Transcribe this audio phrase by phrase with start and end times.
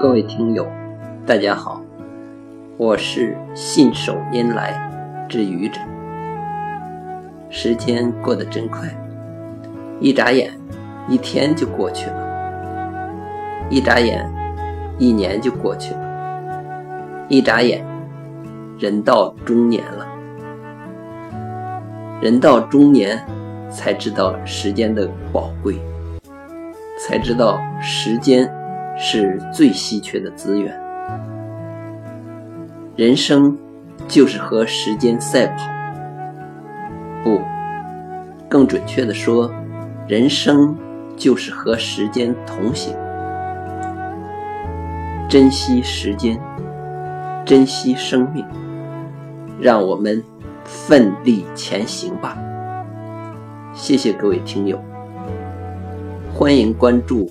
[0.00, 0.64] 各位听友，
[1.26, 1.82] 大家好，
[2.76, 5.80] 我是信手拈来之愚者。
[7.50, 8.88] 时间过得真快，
[9.98, 10.52] 一眨眼，
[11.08, 12.16] 一天就过去了；
[13.68, 14.24] 一眨眼，
[14.98, 16.00] 一年就过去了；
[17.28, 17.84] 一眨眼，
[18.78, 20.06] 人到中年了。
[22.22, 23.20] 人到中年，
[23.68, 25.74] 才知道时间的宝贵，
[27.00, 28.48] 才知道时间。
[28.98, 30.78] 是最稀缺的资源。
[32.96, 33.56] 人生
[34.08, 35.64] 就是和时间赛跑，
[37.22, 37.40] 不，
[38.48, 39.48] 更准确的说，
[40.08, 40.76] 人生
[41.16, 42.92] 就是和时间同行。
[45.28, 46.40] 珍惜时间，
[47.44, 48.44] 珍惜生命，
[49.60, 50.20] 让我们
[50.64, 52.36] 奋力前行吧。
[53.74, 54.82] 谢谢各位听友，
[56.34, 57.30] 欢迎关注。